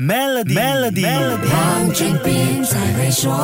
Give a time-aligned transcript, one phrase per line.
[0.00, 1.04] Melody，Melody，
[1.50, 3.34] 黄俊斌在会说。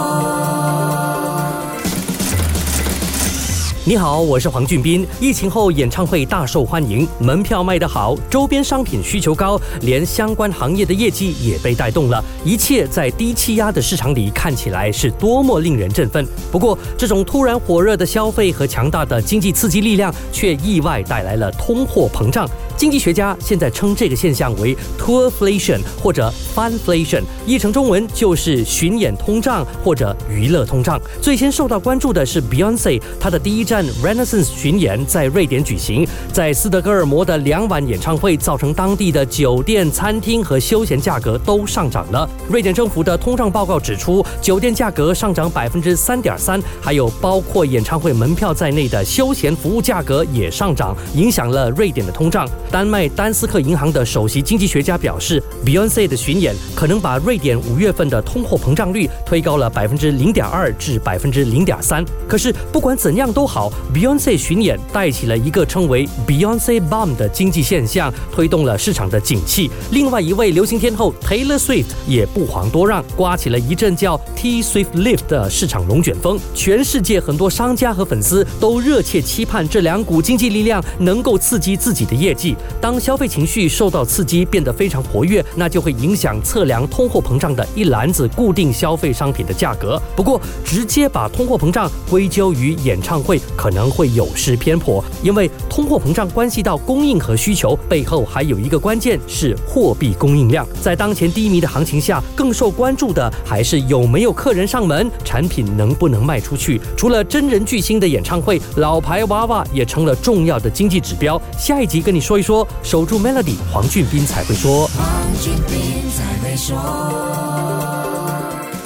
[3.85, 5.05] 你好，我是黄俊斌。
[5.21, 12.25] 疫情后演唱会大受欢迎，门票卖得好，周边商品需求高，连相关行业的业绩也被带动了。
[12.45, 16.25] 一切在低气压的市场里看起来是多么令人振奋。
[16.53, 22.49] 不过，这种突然火热的消费和强大的经济刺激力量，却意外带来了通货膨胀。
[22.77, 31.01] 经济学家现在称这个现象为 tourflation 或者 funflation，译成中文就是巡演通胀或者娱乐通胀。
[31.21, 42.29] 最先受到关注的是 Beyonce，她的第一站 Renaissance 巡演在瑞典举行，在斯德哥尔摩的两晚演唱会造成当地的酒店、餐厅和休闲价格都上涨了。
[42.49, 52.49] 瑞典政府的通胀报告指出，酒店价格上涨百分之三点三，还有包括演唱会门票在内的休闲服务价格也上涨，影响了瑞典的通胀。
[52.71, 62.05] 丹麦丹斯克银行的首席经济学家表示，Beyonce 的巡演可能把瑞典五月份的通货膨胀率推高了百分之零点二至百分之零点三。
[62.29, 69.71] 可是不管怎样都好，Beyonce 巡演带起了一个称为 Beyonce Boom 的经济现象，推动了市场的景气。
[69.93, 76.39] 另外一位流行天后 Taylor Swift 也不遑多让，刮起了一阵叫 T Swift Lift 的市场龙卷风。
[76.55, 82.54] 全世界很多商家和粉丝都热切期盼这两股经济力量能够刺激自己的业绩。
[82.81, 90.01] 当消费情绪受到刺激，变得非常活跃，那就会影响测量通货膨胀的一篮子固定消费商品的价格。
[90.17, 100.67] 不过，直接把通货膨胀归咎于演唱会可能会有失偏颇，因为通货膨胀关系到供应和需求，背后还有一个关键是货币供应量。
[100.81, 106.81] 在当前低迷的行情下，更受关注的还是有没有客人上门，产品能不能卖出去。
[106.97, 111.41] 除了真人巨星的演唱会，老牌娃娃也成了重要的经济指标。
[111.59, 112.69] 下一集跟你说一说。
[112.83, 114.87] 守住 Melody，黄俊斌才会说。
[114.97, 115.05] 黄
[115.43, 116.77] 俊斌才会说。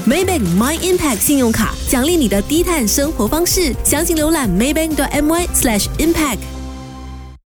[0.06, 6.38] Maybank My Impact 信用卡奖励你的低碳生活方式，详情浏览 maybank.my/impact。